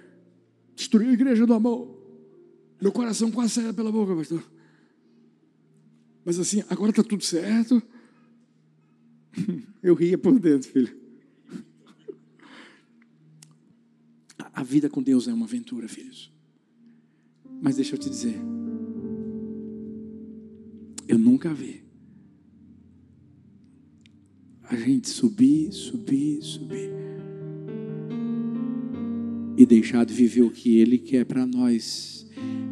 [0.76, 1.98] destruir a igreja do amor.
[2.80, 4.42] Meu coração quase saia pela boca, pastor.
[6.24, 7.82] Mas assim, agora está tudo certo.
[9.82, 11.00] Eu ria por dentro, filho.
[14.52, 16.32] A vida com Deus é uma aventura, filhos.
[17.60, 18.36] Mas deixa eu te dizer.
[21.06, 21.82] Eu nunca vi
[24.62, 26.90] a gente subir, subir, subir
[29.56, 32.26] e deixar de viver o que Ele quer para nós,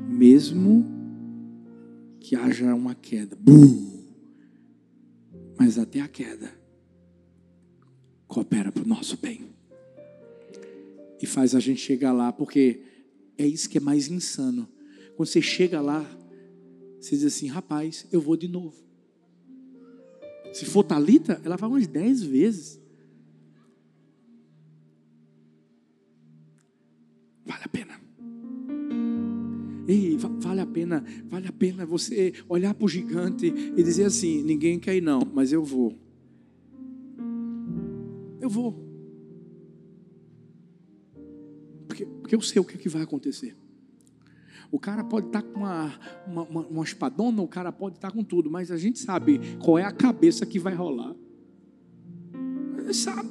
[0.08, 0.86] mesmo
[2.20, 3.36] que haja uma queda.
[3.36, 4.04] Bum!
[5.58, 6.56] Mas até a queda
[8.28, 9.48] coopera para o nosso bem
[11.20, 12.80] e faz a gente chegar lá, porque
[13.36, 14.68] é isso que é mais insano.
[15.18, 16.08] Quando você chega lá,
[17.00, 18.76] você diz assim: rapaz, eu vou de novo.
[20.52, 22.80] Se for Talita, ela vai umas dez vezes.
[27.44, 28.00] Vale a pena.
[29.88, 34.44] Ei, vale a pena, vale a pena você olhar para o gigante e dizer assim:
[34.44, 35.98] ninguém quer ir, não, mas eu vou.
[38.40, 38.72] Eu vou.
[41.88, 43.56] Porque, porque eu sei o que, é que vai acontecer.
[44.70, 48.10] O cara pode estar tá com uma, uma, uma, uma espadona, o cara pode estar
[48.10, 51.14] tá com tudo, mas a gente sabe qual é a cabeça que vai rolar.
[52.76, 53.28] A gente sabe.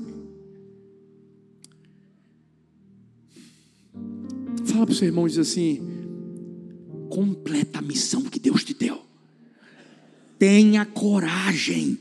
[4.65, 5.79] Fala para o seu irmão e diz assim:
[7.09, 9.01] completa a missão que Deus te deu.
[10.39, 11.99] Tenha coragem.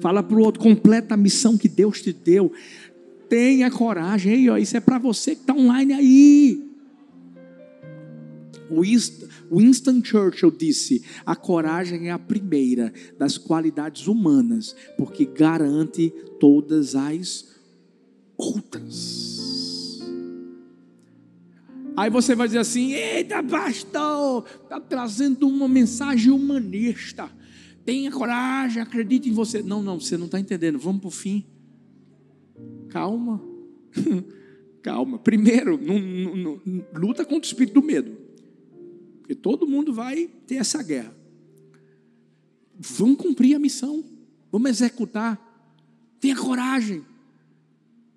[0.00, 2.52] Fala para o outro, completa a missão que Deus te deu.
[3.28, 4.32] Tenha coragem.
[4.32, 6.71] Ei, ó, isso é para você que está online aí.
[9.50, 17.48] Winston Churchill disse: a coragem é a primeira das qualidades humanas, porque garante todas as
[18.36, 20.00] outras.
[21.96, 27.30] Aí você vai dizer assim: eita, pastor, está trazendo uma mensagem humanista.
[27.84, 29.62] Tenha coragem, acredite em você.
[29.62, 30.78] Não, não, você não está entendendo.
[30.78, 31.44] Vamos para o fim.
[32.88, 33.42] Calma.
[34.82, 35.18] Calma.
[35.18, 38.21] Primeiro, não, não, não, luta contra o espírito do medo.
[39.22, 41.14] Porque todo mundo vai ter essa guerra.
[42.76, 44.04] Vamos cumprir a missão.
[44.50, 45.40] Vamos executar.
[46.20, 47.06] Tenha coragem.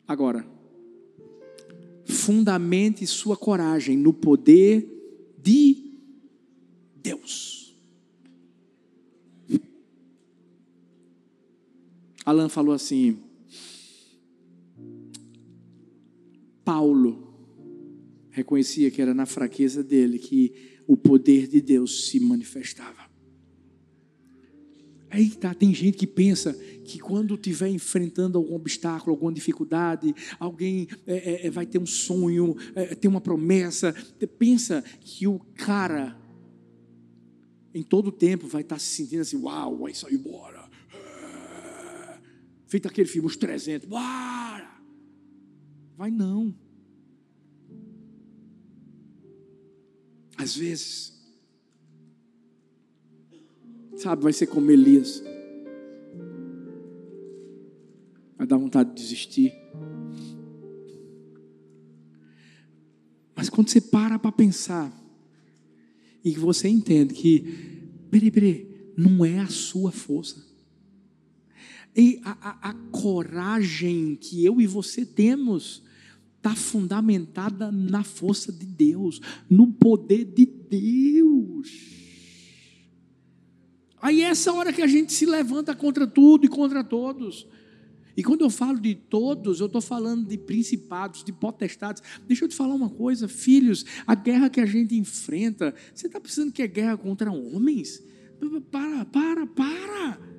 [0.07, 0.45] Agora,
[2.05, 5.93] fundamente sua coragem no poder de
[6.97, 7.75] Deus.
[12.25, 13.19] Alan falou assim:
[16.63, 17.25] Paulo
[18.31, 23.05] reconhecia que era na fraqueza dele que o poder de Deus se manifestava.
[25.09, 30.87] Aí tá, tem gente que pensa que quando estiver enfrentando algum obstáculo, alguma dificuldade, alguém
[31.07, 33.93] é, é, é vai ter um sonho, é, ter uma promessa,
[34.37, 36.19] pensa que o cara
[37.73, 40.69] em todo o tempo vai estar tá se sentindo assim, uau, vai sair embora.
[40.93, 42.19] É.
[42.67, 44.81] Feito aquele filme, os 300, bora.
[45.97, 46.53] Vai não.
[50.37, 51.15] Às vezes,
[53.95, 55.23] Sabe, vai ser como Elias.
[58.37, 59.53] Vai dar vontade de desistir.
[63.35, 64.93] Mas quando você para para pensar
[66.23, 67.41] e você entende que,
[68.11, 70.45] peraí, peraí, não é a sua força.
[71.95, 75.84] E a, a, a coragem que eu e você temos
[76.45, 79.19] está fundamentada na força de Deus,
[79.49, 81.71] no poder de Deus.
[83.99, 87.47] Aí é essa hora que a gente se levanta contra tudo e contra todos.
[88.15, 92.03] E quando eu falo de todos, eu estou falando de principados, de potestades.
[92.27, 96.19] Deixa eu te falar uma coisa, filhos, a guerra que a gente enfrenta, você está
[96.19, 98.03] pensando que é guerra contra homens?
[98.69, 100.34] Para, para, para.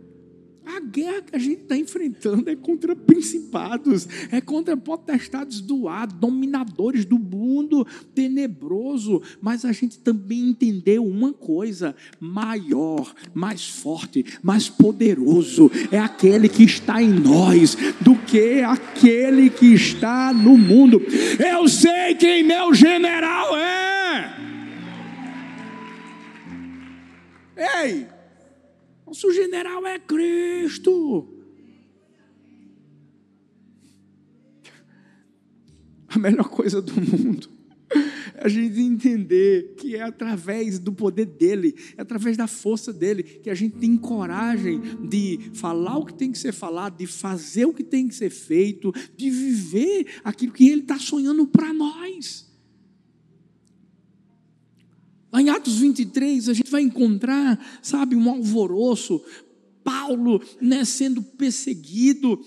[0.66, 6.08] A guerra que a gente está enfrentando é contra principados, é contra potestades do ar,
[6.08, 9.22] dominadores do mundo tenebroso.
[9.40, 16.64] Mas a gente também entendeu uma coisa: maior, mais forte, mais poderoso é aquele que
[16.64, 21.00] está em nós do que aquele que está no mundo.
[21.38, 24.36] Eu sei quem meu general é.
[27.56, 28.15] Ei!
[29.06, 31.28] Nosso general é Cristo.
[36.08, 37.48] A melhor coisa do mundo
[38.34, 43.22] é a gente entender que é através do poder dele, é através da força dele,
[43.22, 47.64] que a gente tem coragem de falar o que tem que ser falado, de fazer
[47.64, 52.46] o que tem que ser feito, de viver aquilo que ele está sonhando para nós.
[55.38, 59.22] Em Atos 23, a gente vai encontrar, sabe, um alvoroço,
[59.84, 62.44] Paulo né, sendo perseguido,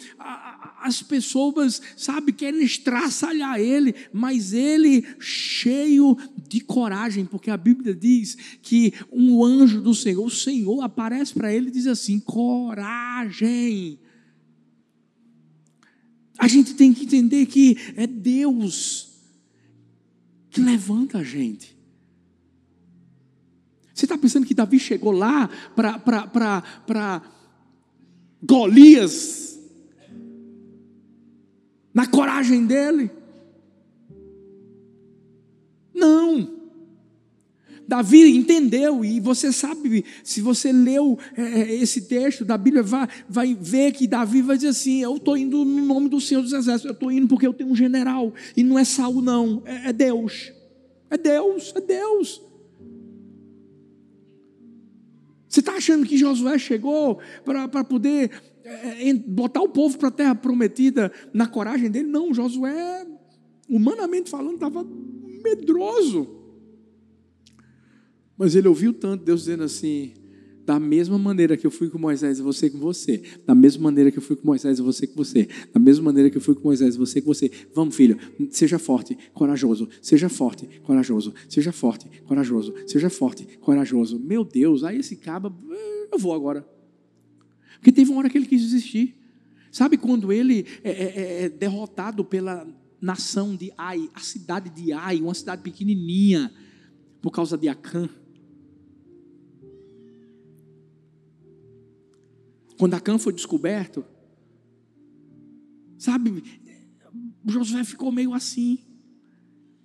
[0.82, 6.18] as pessoas, sabe, querem estraçalhar ele, mas ele cheio
[6.50, 11.54] de coragem, porque a Bíblia diz que um anjo do Senhor, o Senhor aparece para
[11.54, 14.00] ele e diz assim: coragem.
[16.38, 19.10] A gente tem que entender que é Deus
[20.50, 21.79] que levanta a gente.
[24.00, 27.22] Você está pensando que Davi chegou lá para
[28.42, 29.60] Golias,
[31.94, 33.12] na coragem dele?
[35.94, 36.60] Não.
[37.86, 43.06] Davi entendeu, e você sabe, se você leu é, é, esse texto da Bíblia, vai,
[43.28, 46.54] vai ver que Davi vai dizer assim: Eu estou indo no nome do Senhor dos
[46.54, 49.90] Exércitos, eu estou indo porque eu tenho um general, e não é Saul, não, é,
[49.90, 50.54] é Deus,
[51.10, 52.49] é Deus, é Deus.
[55.50, 58.30] Você está achando que Josué chegou para poder
[58.64, 62.08] é, botar o povo para a terra prometida na coragem dele?
[62.08, 63.08] Não, Josué,
[63.68, 64.86] humanamente falando, estava
[65.44, 66.36] medroso.
[68.38, 70.14] Mas ele ouviu tanto Deus dizendo assim:
[70.70, 73.24] da mesma maneira que eu fui com Moisés e você com você.
[73.44, 75.50] Da mesma maneira que eu fui com Moisés e você com você.
[75.74, 77.50] Da mesma maneira que eu fui com Moisés e você com você.
[77.74, 78.20] Vamos, filho,
[78.52, 79.90] seja forte, corajoso.
[80.00, 81.34] Seja forte, corajoso.
[81.50, 82.76] Seja forte, corajoso.
[82.86, 84.20] Seja forte, corajoso.
[84.20, 85.52] Meu Deus, aí esse caba,
[86.12, 86.64] eu vou agora.
[87.78, 89.16] Porque teve uma hora que ele quis desistir.
[89.72, 92.68] Sabe quando ele é, é, é, é derrotado pela
[93.02, 96.54] nação de Ai, a cidade de Ai, uma cidade pequenininha,
[97.24, 98.08] por causa de Acã.
[102.80, 104.06] Quando Acã foi descoberto,
[105.98, 106.42] sabe,
[107.46, 108.80] Josué ficou meio assim.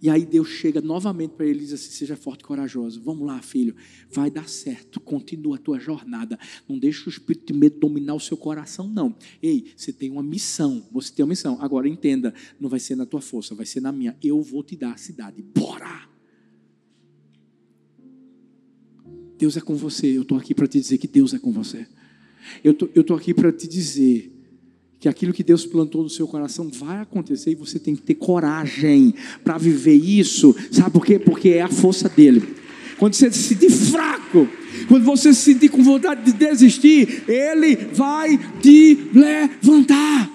[0.01, 3.03] E aí Deus chega novamente para ele e diz assim: seja forte e corajoso.
[3.03, 3.74] Vamos lá, filho,
[4.12, 5.01] vai dar certo.
[5.01, 6.38] Continua a tua jornada.
[6.68, 9.16] Não deixe o espírito de medo dominar o seu coração, não.
[9.42, 10.88] Ei, você tem uma missão.
[10.92, 11.61] Você tem uma missão.
[11.61, 14.16] Agora entenda: não vai ser na tua força, vai ser na minha.
[14.22, 15.42] Eu vou te dar a cidade.
[15.42, 16.09] Bora!
[19.36, 20.16] Deus é com você.
[20.16, 21.88] Eu estou aqui para te dizer que Deus é com você.
[22.62, 24.30] Eu estou aqui para te dizer
[25.05, 28.14] que aquilo que Deus plantou no seu coração vai acontecer e você tem que ter
[28.14, 30.57] coragem para viver isso.
[30.70, 31.18] Sabe por quê?
[31.18, 32.42] Porque é a força dele.
[32.99, 34.49] Quando você se sentir fraco,
[34.88, 40.30] quando você se sentir com vontade de desistir, ele vai te levantar.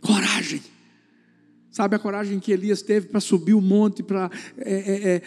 [0.00, 0.62] Coragem.
[1.70, 5.22] Sabe a coragem que Elias teve para subir o monte, para é, é, é,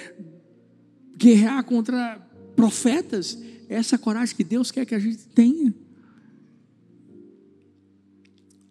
[1.15, 2.19] guerrear contra
[2.55, 3.37] profetas?
[3.71, 5.73] É essa coragem que Deus quer que a gente tenha.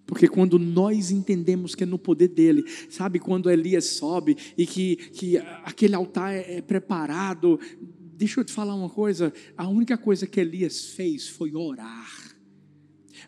[0.04, 4.96] Porque quando nós entendemos que é no poder dele, sabe, quando Elias sobe e que,
[4.96, 10.26] que aquele altar é, é preparado, deixa eu te falar uma coisa: a única coisa
[10.26, 12.36] que Elias fez foi orar,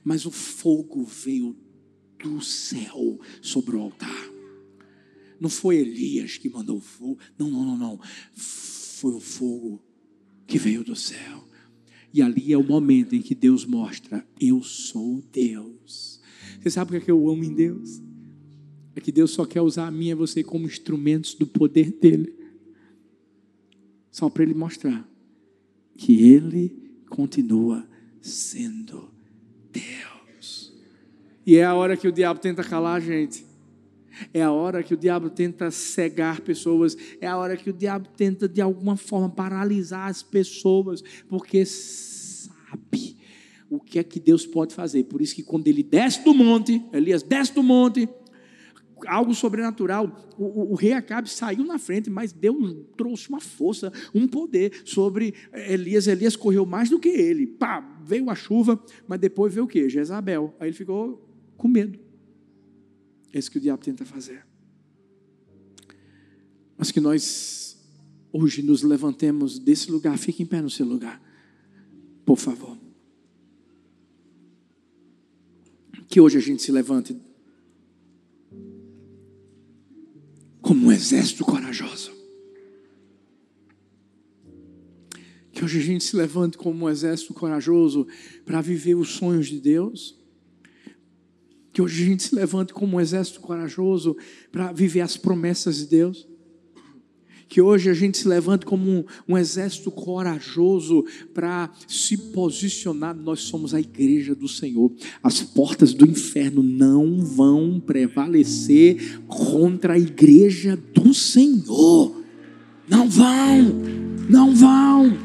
[0.05, 1.57] mas o fogo veio
[2.23, 4.31] do céu sobre o altar.
[5.41, 8.01] Não foi Elias que mandou o fogo, não, não, não, não.
[8.35, 9.83] Foi o fogo
[10.47, 11.51] que veio do céu.
[12.13, 16.21] E ali é o momento em que Deus mostra: Eu sou Deus.
[16.61, 18.01] Você sabe o que, é que eu amo em Deus?
[18.95, 22.35] É que Deus só quer usar a mim e você como instrumentos do poder dEle.
[24.11, 25.09] Só para Ele mostrar
[25.97, 27.89] que Ele continua
[28.21, 29.11] sendo
[29.73, 30.73] Deus.
[31.47, 33.45] E é a hora que o diabo tenta calar a gente.
[34.33, 36.97] É a hora que o diabo tenta cegar pessoas.
[37.21, 41.03] É a hora que o diabo tenta, de alguma forma, paralisar as pessoas.
[41.29, 43.17] Porque sabe
[43.71, 45.05] o que é que Deus pode fazer.
[45.05, 48.09] Por isso que quando ele desce do monte, Elias desce do monte,
[49.07, 50.15] algo sobrenatural.
[50.39, 54.83] O, o, o, rei Acabe saiu na frente, mas Deus trouxe uma força, um poder
[54.85, 56.07] sobre Elias.
[56.07, 57.47] Elias correu mais do que ele.
[57.47, 59.89] Pá, veio a chuva, mas depois veio o que?
[59.89, 60.55] Jezabel.
[60.61, 61.99] Aí ele ficou com medo.
[63.33, 64.45] É isso que o diabo tenta fazer.
[66.77, 67.63] Mas que nós
[68.33, 70.19] hoje nos levantemos desse lugar.
[70.19, 71.23] Fique em pé no seu lugar,
[72.25, 72.77] por favor.
[76.09, 77.17] Que hoje a gente se levante
[80.61, 82.13] como um exército corajoso.
[85.53, 88.07] Que hoje a gente se levante como um exército corajoso
[88.45, 90.22] para viver os sonhos de Deus.
[91.73, 94.17] Que hoje a gente se levante como um exército corajoso
[94.51, 96.29] para viver as promessas de Deus
[97.53, 101.05] que hoje a gente se levante como um, um exército corajoso
[101.35, 103.15] para se posicionar.
[103.15, 104.91] Nós somos a igreja do Senhor.
[105.23, 112.23] As portas do inferno não vão prevalecer contra a igreja do Senhor.
[112.89, 113.83] Não vão,
[114.31, 115.19] não vão.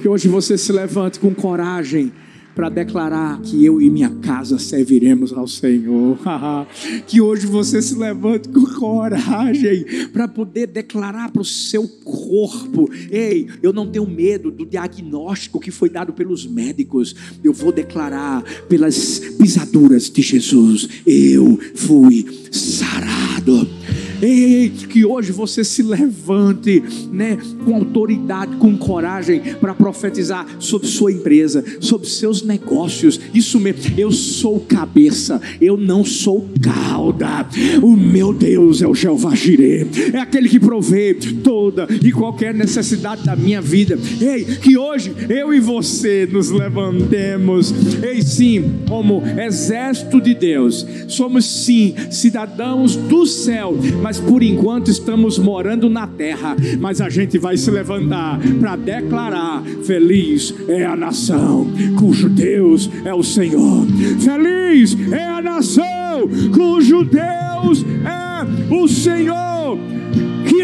[0.00, 2.12] Que hoje você se levante com coragem
[2.54, 6.18] para declarar que eu e minha casa serviremos ao Senhor.
[7.06, 13.48] que hoje você se levante com coragem para poder declarar para o seu corpo: ei,
[13.62, 17.14] eu não tenho medo do diagnóstico que foi dado pelos médicos.
[17.42, 23.79] Eu vou declarar pelas pisaduras de Jesus: eu fui sarado.
[24.22, 31.12] Ei, que hoje você se levante, né, com autoridade, com coragem para profetizar sobre sua
[31.12, 33.20] empresa, sobre seus negócios.
[33.32, 37.46] Isso mesmo, eu sou cabeça, eu não sou cauda.
[37.82, 43.24] O meu Deus é o Jeová Jireh, é aquele que provê toda e qualquer necessidade
[43.24, 43.98] da minha vida.
[44.20, 51.44] Ei, que hoje eu e você nos levantemos, ei, sim, como exército de Deus, somos
[51.44, 56.56] sim cidadãos do céu, mas mas por enquanto estamos morando na terra.
[56.80, 63.14] Mas a gente vai se levantar para declarar: Feliz é a nação cujo Deus é
[63.14, 63.86] o Senhor.
[64.18, 69.78] Feliz é a nação cujo Deus é o Senhor.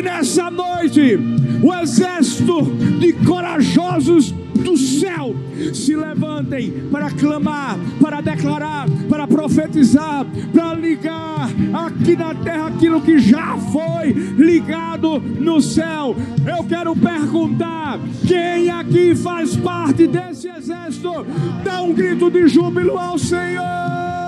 [0.03, 1.19] Nessa noite
[1.63, 2.63] o exército
[3.01, 5.35] de corajosos do céu
[5.73, 13.19] se levantem para clamar, para declarar, para profetizar, para ligar aqui na terra aquilo que
[13.19, 16.15] já foi ligado no céu.
[16.47, 21.27] Eu quero perguntar: quem aqui faz parte desse exército?
[21.65, 24.26] Dá um grito de júbilo ao Senhor.